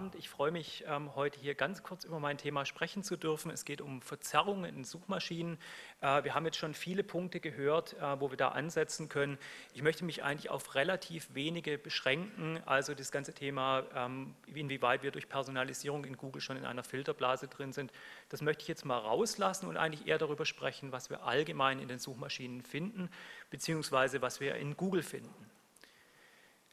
[0.00, 0.14] Abend.
[0.14, 3.50] Ich freue mich, ähm, heute hier ganz kurz über mein Thema sprechen zu dürfen.
[3.50, 5.58] Es geht um Verzerrungen in Suchmaschinen.
[6.00, 9.36] Äh, wir haben jetzt schon viele Punkte gehört, äh, wo wir da ansetzen können.
[9.74, 12.62] Ich möchte mich eigentlich auf relativ wenige beschränken.
[12.64, 17.48] Also das ganze Thema, ähm, inwieweit wir durch Personalisierung in Google schon in einer Filterblase
[17.48, 17.92] drin sind,
[18.30, 21.88] das möchte ich jetzt mal rauslassen und eigentlich eher darüber sprechen, was wir allgemein in
[21.88, 23.10] den Suchmaschinen finden,
[23.50, 25.49] beziehungsweise was wir in Google finden.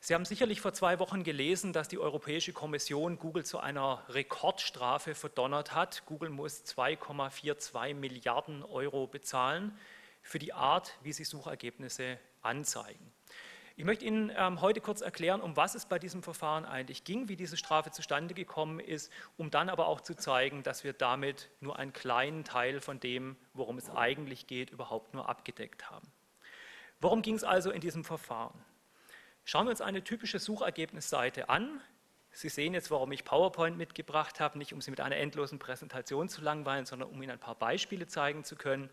[0.08, 5.16] Sie haben sicherlich vor zwei Wochen gelesen, dass die Europäische Kommission Google zu einer Rekordstrafe
[5.16, 6.04] verdonnert hat.
[6.06, 9.78] Google muss 2,42 Milliarden Euro bezahlen
[10.22, 13.12] für die Art, wie sie Suchergebnisse anzeigen.
[13.76, 17.28] Ich möchte Ihnen ähm, heute kurz erklären, um was es bei diesem Verfahren eigentlich ging,
[17.28, 21.50] wie diese Strafe zustande gekommen ist, um dann aber auch zu zeigen, dass wir damit
[21.60, 26.08] nur einen kleinen Teil von dem, worum es eigentlich geht, überhaupt nur abgedeckt haben.
[27.02, 28.58] Worum ging es also in diesem Verfahren?
[29.50, 31.80] Schauen wir uns eine typische Suchergebnisseite an.
[32.32, 36.28] Sie sehen jetzt, warum ich PowerPoint mitgebracht habe, nicht um Sie mit einer endlosen Präsentation
[36.28, 38.90] zu langweilen, sondern um Ihnen ein paar Beispiele zeigen zu können.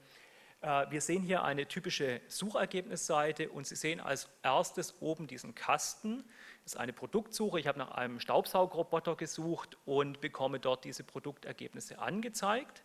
[0.61, 6.23] Äh, wir sehen hier eine typische Suchergebnisseite und Sie sehen als erstes oben diesen Kasten.
[6.63, 7.59] Das ist eine Produktsuche.
[7.59, 12.85] Ich habe nach einem Staubsaugerroboter gesucht und bekomme dort diese Produktergebnisse angezeigt.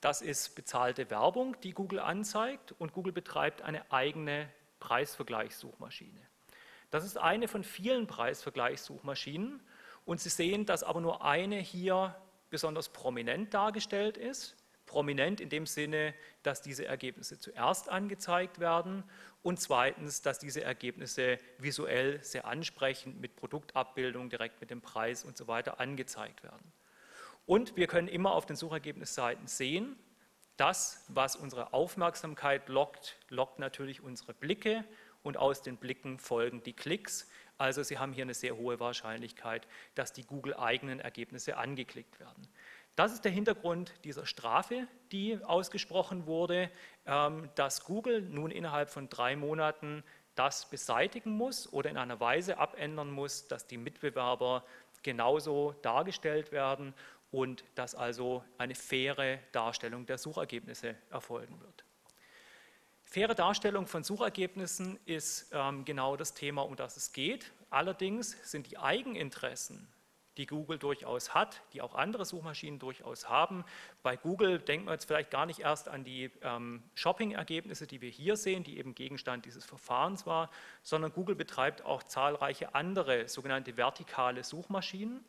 [0.00, 4.48] Das ist bezahlte Werbung, die Google anzeigt und Google betreibt eine eigene
[4.80, 6.33] Preisvergleichssuchmaschine.
[6.94, 9.60] Das ist eine von vielen Preisvergleichssuchmaschinen
[10.04, 12.14] und Sie sehen, dass aber nur eine hier
[12.50, 14.54] besonders prominent dargestellt ist.
[14.86, 16.14] Prominent in dem Sinne,
[16.44, 19.02] dass diese Ergebnisse zuerst angezeigt werden
[19.42, 25.36] und zweitens, dass diese Ergebnisse visuell sehr ansprechend mit Produktabbildung, direkt mit dem Preis und
[25.36, 26.72] so weiter angezeigt werden.
[27.44, 29.96] Und wir können immer auf den Suchergebnisseiten sehen,
[30.56, 34.84] das, was unsere Aufmerksamkeit lockt, lockt natürlich unsere Blicke
[35.24, 37.28] und aus den Blicken folgen die Klicks.
[37.58, 42.46] Also Sie haben hier eine sehr hohe Wahrscheinlichkeit, dass die Google-eigenen Ergebnisse angeklickt werden.
[42.94, 46.70] Das ist der Hintergrund dieser Strafe, die ausgesprochen wurde,
[47.06, 50.04] ähm, dass Google nun innerhalb von drei Monaten
[50.36, 54.64] das beseitigen muss oder in einer Weise abändern muss, dass die Mitbewerber
[55.02, 56.94] genauso dargestellt werden
[57.30, 61.84] und dass also eine faire Darstellung der Suchergebnisse erfolgen wird.
[63.14, 67.52] Faire Darstellung von Suchergebnissen ist ähm, genau das Thema, um das es geht.
[67.70, 69.86] Allerdings sind die Eigeninteressen,
[70.36, 73.64] die Google durchaus hat, die auch andere Suchmaschinen durchaus haben.
[74.02, 78.10] Bei Google denken wir jetzt vielleicht gar nicht erst an die ähm, Shopping-Ergebnisse, die wir
[78.10, 80.50] hier sehen, die eben Gegenstand dieses Verfahrens war,
[80.82, 85.24] sondern Google betreibt auch zahlreiche andere sogenannte vertikale Suchmaschinen.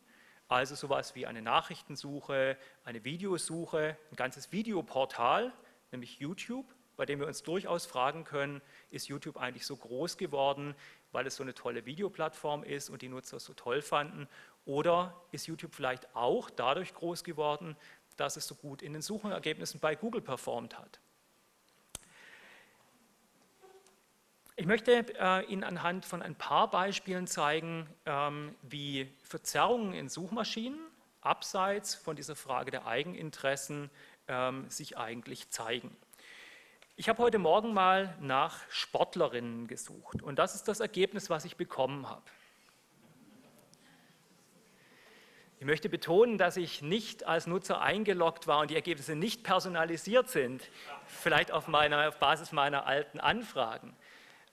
[0.48, 5.52] Also sowas wie eine Nachrichtensuche, eine Videosuche, ein ganzes Videoportal,
[5.92, 10.74] nämlich YouTube bei dem wir uns durchaus fragen können, ist YouTube eigentlich so groß geworden,
[11.12, 14.28] weil es so eine tolle Videoplattform ist und die Nutzer es so toll fanden?
[14.64, 17.76] Oder ist YouTube vielleicht auch dadurch groß geworden,
[18.16, 21.00] dass es so gut in den Suchergebnissen bei Google performt hat?
[24.58, 30.80] Ich möchte äh, Ihnen anhand von ein paar Beispielen zeigen, ähm, wie Verzerrungen in Suchmaschinen
[31.20, 33.90] abseits von dieser Frage der Eigeninteressen
[34.28, 35.94] ähm, sich eigentlich zeigen.
[36.98, 41.58] Ich habe heute Morgen mal nach Sportlerinnen gesucht und das ist das Ergebnis, was ich
[41.58, 42.22] bekommen habe.
[45.58, 50.30] Ich möchte betonen, dass ich nicht als Nutzer eingeloggt war und die Ergebnisse nicht personalisiert
[50.30, 50.62] sind,
[51.06, 53.94] vielleicht auf, meiner, auf Basis meiner alten Anfragen.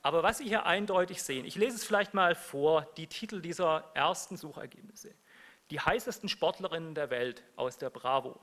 [0.01, 3.89] Aber was Sie hier eindeutig sehen, ich lese es vielleicht mal vor, die Titel dieser
[3.93, 5.15] ersten Suchergebnisse.
[5.69, 8.37] Die heißesten Sportlerinnen der Welt aus der Bravo.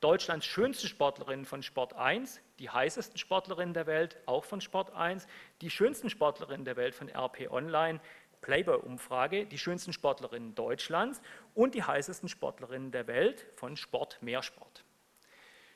[0.00, 5.26] Deutschlands schönste Sportlerinnen von Sport 1, die heißesten Sportlerinnen der Welt, auch von Sport 1,
[5.60, 8.00] die schönsten Sportlerinnen der Welt von RP Online,
[8.40, 11.20] Playboy-Umfrage, die schönsten Sportlerinnen Deutschlands
[11.54, 14.84] und die heißesten Sportlerinnen der Welt von Sport Mehrsport.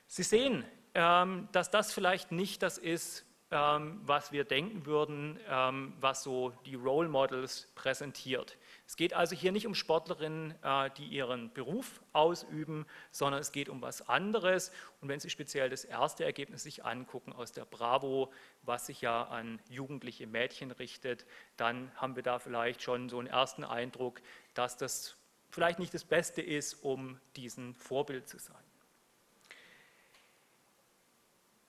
[0.06, 0.64] Sie sehen,
[0.94, 6.74] ähm, dass das vielleicht nicht das ist, was wir denken würden, ähm, was so die
[6.74, 8.56] Role Models präsentiert.
[8.86, 13.68] Es geht also hier nicht um Sportlerinnen, äh, die ihren Beruf ausüben, sondern es geht
[13.68, 14.72] um was anderes.
[15.00, 18.32] Und wenn Sie speziell das erste Ergebnis sich angucken aus der Bravo,
[18.62, 21.24] was sich ja an jugendliche Mädchen richtet,
[21.56, 24.20] dann haben wir da vielleicht schon so einen ersten Eindruck,
[24.54, 25.16] dass das
[25.50, 28.56] vielleicht nicht das Beste ist, um diesen Vorbild zu sein.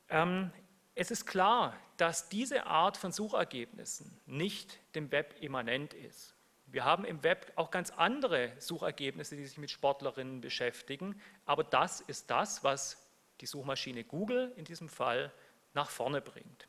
[0.10, 0.52] Ähm,
[0.96, 6.34] es ist klar, dass diese Art von Suchergebnissen nicht dem Web immanent ist.
[6.68, 12.02] Wir haben im Web auch ganz andere Suchergebnisse, die sich mit Sportlerinnen beschäftigen, aber das
[12.02, 13.06] ist das, was
[13.42, 15.32] die Suchmaschine Google in diesem Fall
[15.74, 16.68] nach vorne bringt.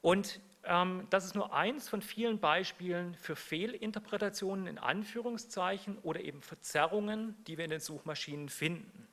[0.00, 6.40] Und ähm, das ist nur eins von vielen Beispielen für Fehlinterpretationen in Anführungszeichen oder eben
[6.40, 9.09] Verzerrungen, die wir in den Suchmaschinen finden.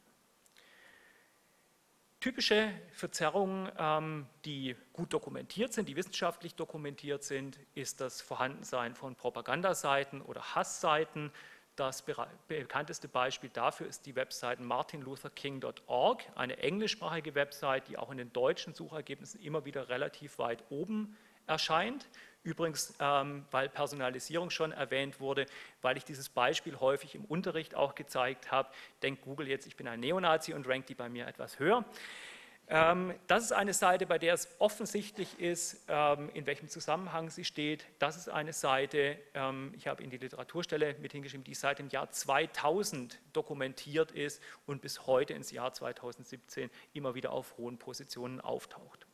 [2.28, 9.16] Typische Verzerrungen, ähm, die gut dokumentiert sind, die wissenschaftlich dokumentiert sind, ist das Vorhandensein von
[9.16, 11.32] Propagandaseiten oder Hassseiten.
[11.78, 12.04] Das
[12.50, 18.74] bekannteste Beispiel dafür ist die Webseite martinlutherking.org, eine englischsprachige Website, die auch in den deutschen
[18.74, 21.16] Suchergebnissen immer wieder relativ weit oben
[21.46, 22.10] erscheint.
[22.48, 25.48] Übrigens, ähm, weil Personalisierung schon erwähnt wurde,
[25.82, 28.70] weil ich dieses Beispiel häufig im Unterricht auch gezeigt habe,
[29.04, 31.84] denkt Google jetzt, ich bin ein Neonazi und rankt die bei mir etwas höher.
[32.70, 37.44] Ähm, das ist eine Seite, bei der es offensichtlich ist, ähm, in welchem Zusammenhang sie
[37.44, 37.86] steht.
[38.00, 41.90] Das ist eine Seite, ähm, ich habe in die Literaturstelle mit hingeschrieben, die seit dem
[41.90, 48.40] Jahr 2000 dokumentiert ist und bis heute ins Jahr 2017 immer wieder auf hohen Positionen
[48.40, 49.07] auftaucht.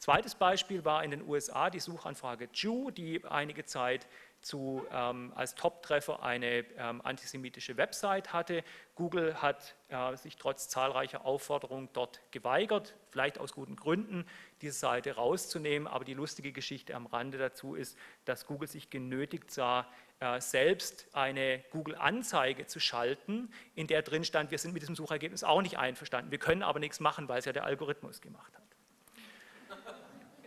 [0.00, 4.06] Zweites Beispiel war in den USA die Suchanfrage Jew, die einige Zeit
[4.40, 8.64] zu, ähm, als Top-Treffer eine ähm, antisemitische Website hatte.
[8.94, 14.24] Google hat äh, sich trotz zahlreicher Aufforderungen dort geweigert, vielleicht aus guten Gründen,
[14.62, 15.86] diese Seite rauszunehmen.
[15.86, 19.86] Aber die lustige Geschichte am Rande dazu ist, dass Google sich genötigt sah,
[20.20, 25.44] äh, selbst eine Google-Anzeige zu schalten, in der drin stand, wir sind mit diesem Suchergebnis
[25.44, 26.30] auch nicht einverstanden.
[26.30, 28.69] Wir können aber nichts machen, weil es ja der Algorithmus gemacht hat.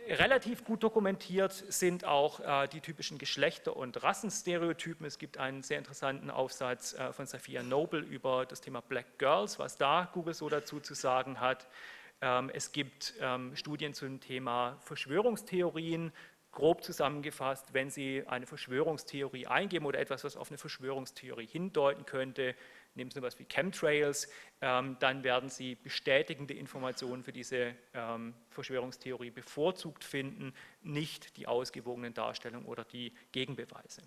[0.06, 5.06] Relativ gut dokumentiert sind auch äh, die typischen Geschlechter- und Rassenstereotypen.
[5.06, 9.58] Es gibt einen sehr interessanten Aufsatz äh, von Sophia Noble über das Thema Black Girls,
[9.58, 11.66] was da Google so dazu zu sagen hat.
[12.20, 16.12] Ähm, es gibt ähm, Studien zum Thema Verschwörungstheorien,
[16.54, 22.54] grob zusammengefasst, wenn Sie eine Verschwörungstheorie eingeben oder etwas, was auf eine Verschwörungstheorie hindeuten könnte,
[22.94, 24.28] nehmen Sie etwas wie Chemtrails,
[24.60, 32.14] ähm, dann werden Sie bestätigende Informationen für diese ähm, Verschwörungstheorie bevorzugt finden, nicht die ausgewogenen
[32.14, 34.02] Darstellungen oder die Gegenbeweise.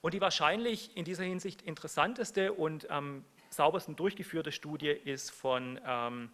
[0.00, 6.30] Und die wahrscheinlich in dieser Hinsicht interessanteste und am saubersten durchgeführte Studie ist von ähm,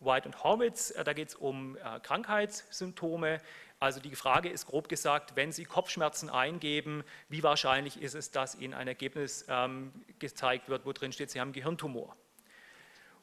[0.00, 0.90] White und Horwitz.
[0.90, 3.40] Äh, da geht es um äh, Krankheitssymptome.
[3.80, 8.56] Also die Frage ist grob gesagt, wenn Sie Kopfschmerzen eingeben, wie wahrscheinlich ist es, dass
[8.56, 12.16] Ihnen ein Ergebnis ähm, gezeigt wird, wo drin steht, Sie haben Gehirntumor.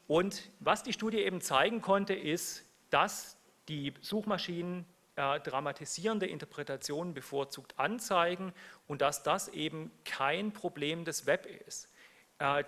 [0.08, 3.38] Und was die Studie eben zeigen konnte, ist, dass
[3.68, 4.86] die Suchmaschinen
[5.16, 8.54] äh, dramatisierende Interpretationen bevorzugt anzeigen
[8.88, 11.90] und dass das eben kein Problem des Web ist.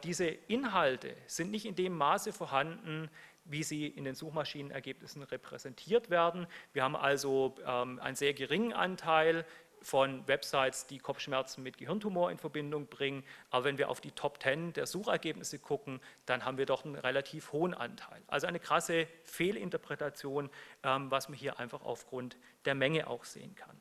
[0.06, 3.10] Diese Inhalte sind nicht in dem Maße vorhanden,
[3.50, 6.48] wie sie in den Suchmaschinenergebnissen repräsentiert werden.
[6.74, 9.46] Wir haben also ähm, einen sehr geringen Anteil
[9.82, 13.24] von Websites, die Kopfschmerzen mit Gehirntumor in Verbindung bringen.
[13.50, 16.96] Aber wenn wir auf die Top 10 der Suchergebnisse gucken, dann haben wir doch einen
[16.96, 18.22] relativ hohen Anteil.
[18.28, 20.50] Also eine krasse Fehlinterpretation,
[20.84, 23.80] ähm, was man hier einfach aufgrund der Menge auch sehen kann.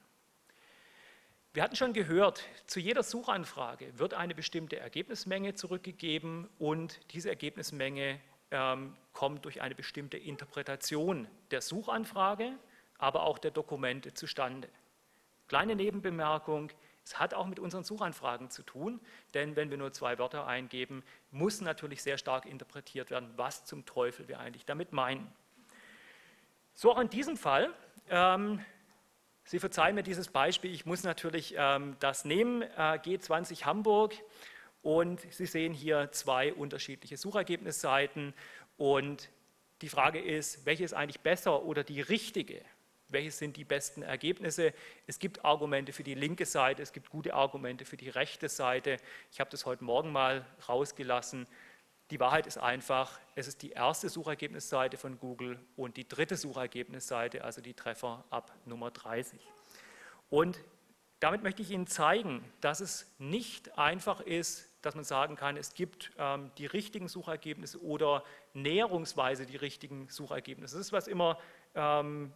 [1.57, 8.21] Wir hatten schon gehört, zu jeder Suchanfrage wird eine bestimmte Ergebnismenge zurückgegeben und diese Ergebnismenge
[9.13, 12.53] kommt durch eine bestimmte Interpretation der Suchanfrage,
[12.99, 14.69] aber auch der Dokumente zustande.
[15.49, 16.71] Kleine Nebenbemerkung,
[17.05, 19.01] es hat auch mit unseren Suchanfragen zu tun,
[19.33, 23.87] denn wenn wir nur zwei Wörter eingeben, muss natürlich sehr stark interpretiert werden, was zum
[23.87, 25.31] Teufel wir eigentlich damit meinen.
[26.75, 27.73] So auch in diesem Fall.
[28.11, 28.61] Ähm,
[29.49, 34.13] Sie verzeihen mir dieses Beispiel, ich muss natürlich ähm, das nehmen, äh, G20 Hamburg.
[34.87, 38.33] Und Sie sehen hier zwei unterschiedliche Suchergebnisseiten.
[38.77, 39.31] Und
[39.81, 42.63] die Frage ist, welche ist eigentlich besser oder die richtige?
[43.09, 44.73] Welche sind die besten Ergebnisse?
[45.09, 48.99] Es gibt Argumente für die linke Seite, es gibt gute Argumente für die rechte Seite.
[49.33, 51.49] Ich habe das heute Morgen mal rausgelassen.
[52.13, 57.43] Die Wahrheit ist einfach, es ist die erste Suchergebnisseite von Google und die dritte Suchergebnisseite,
[57.43, 59.41] also die Treffer ab Nummer 30.
[60.31, 60.61] Und
[61.19, 65.75] damit möchte ich Ihnen zeigen, dass es nicht einfach ist, dass man sagen kann, es
[65.75, 68.25] gibt ähm, die richtigen Suchergebnisse oder
[68.55, 70.77] näherungsweise die richtigen Suchergebnisse.
[70.77, 71.39] Das ist was immer,
[71.75, 72.33] ähm,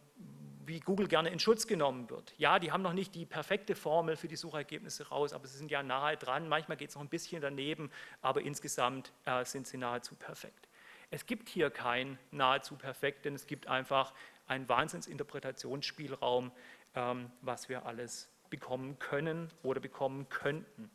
[0.65, 2.33] wie Google gerne in Schutz genommen wird.
[2.37, 5.71] Ja, die haben noch nicht die perfekte Formel für die Suchergebnisse raus, aber sie sind
[5.71, 6.47] ja nahe dran.
[6.47, 7.89] Manchmal geht es noch ein bisschen daneben,
[8.21, 10.67] aber insgesamt äh, sind sie nahezu perfekt.
[11.09, 14.13] Es gibt hier kein nahezu perfekt, denn es gibt einfach
[14.47, 16.51] einen Wahnsinnsinterpretationsspielraum,
[16.95, 20.91] ähm, was wir alles bekommen können oder bekommen könnten.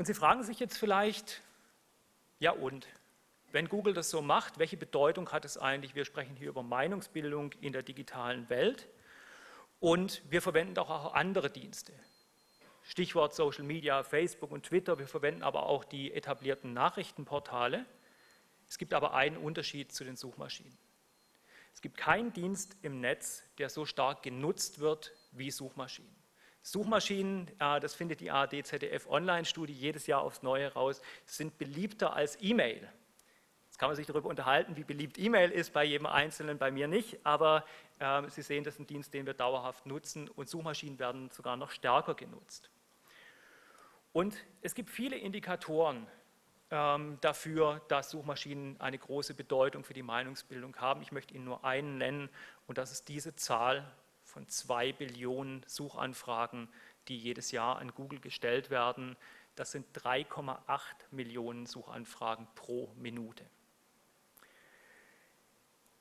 [0.00, 1.42] Und Sie fragen sich jetzt vielleicht,
[2.38, 2.88] ja und,
[3.52, 5.94] wenn Google das so macht, welche Bedeutung hat es eigentlich?
[5.94, 8.88] Wir sprechen hier über Meinungsbildung in der digitalen Welt
[9.78, 11.92] und wir verwenden auch andere Dienste.
[12.82, 14.98] Stichwort Social Media, Facebook und Twitter.
[14.98, 17.84] Wir verwenden aber auch die etablierten Nachrichtenportale.
[18.70, 20.78] Es gibt aber einen Unterschied zu den Suchmaschinen.
[21.74, 26.19] Es gibt keinen Dienst im Netz, der so stark genutzt wird wie Suchmaschinen.
[26.62, 32.36] Suchmaschinen, das findet die ARD ZDF Online-Studie jedes Jahr aufs Neue raus, sind beliebter als
[32.40, 32.86] E-Mail.
[33.66, 36.86] Jetzt kann man sich darüber unterhalten, wie beliebt E-Mail ist, bei jedem Einzelnen, bei mir
[36.86, 37.64] nicht, aber
[37.98, 41.56] äh, Sie sehen, das ist ein Dienst, den wir dauerhaft nutzen und Suchmaschinen werden sogar
[41.56, 42.70] noch stärker genutzt.
[44.12, 46.06] Und es gibt viele Indikatoren
[46.70, 51.00] ähm, dafür, dass Suchmaschinen eine große Bedeutung für die Meinungsbildung haben.
[51.02, 52.28] Ich möchte Ihnen nur einen nennen
[52.66, 53.90] und das ist diese Zahl
[54.30, 56.68] von zwei Billionen Suchanfragen,
[57.08, 59.16] die jedes Jahr an Google gestellt werden.
[59.56, 63.44] Das sind 3,8 Millionen Suchanfragen pro Minute.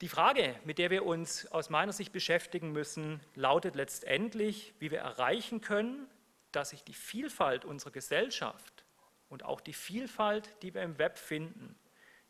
[0.02, 5.00] Die Frage, mit der wir uns aus meiner Sicht beschäftigen müssen, lautet letztendlich, wie wir
[5.00, 6.08] erreichen können,
[6.54, 8.86] dass sich die Vielfalt unserer Gesellschaft
[9.28, 11.78] und auch die Vielfalt, die wir im Web finden,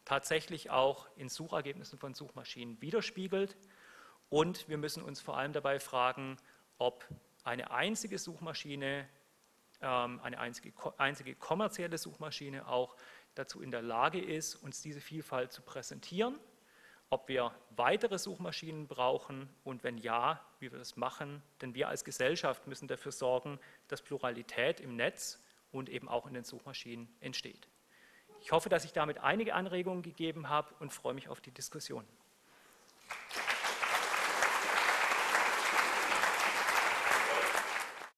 [0.04, 3.56] tatsächlich auch in Suchergebnissen von Suchmaschinen widerspiegelt
[4.30, 6.38] und wir müssen uns vor allem dabei fragen,
[6.78, 7.08] ob
[7.44, 9.08] eine einzige Suchmaschine,
[9.82, 12.96] ähm, eine einzige, einzige kommerzielle Suchmaschine auch
[13.36, 16.38] dazu in der Lage ist, uns diese Vielfalt zu präsentieren,
[17.10, 21.42] ob wir weitere Suchmaschinen brauchen und wenn ja, wie wir das machen.
[21.62, 26.34] Denn wir als Gesellschaft müssen dafür sorgen, dass Pluralität im Netz und eben auch in
[26.34, 27.68] den Suchmaschinen entsteht.
[28.42, 32.06] Ich hoffe, dass ich damit einige Anregungen gegeben habe und freue mich auf die Diskussion.